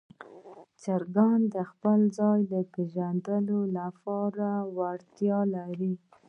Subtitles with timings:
[0.81, 2.41] چرګان د خپل ځای
[2.73, 3.59] پېژندلو
[4.77, 5.93] وړتیا لري.